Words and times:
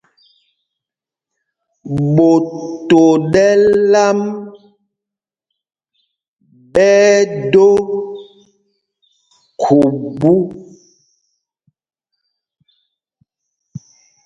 Ɓot 2.15 2.47
o 3.01 3.03
ɗɛ́l 3.33 3.63
am 4.05 4.19
ɓɛ́ 6.73 6.93
ɛ́ 7.13 7.19
do 7.51 7.65
khubú. 9.61 10.33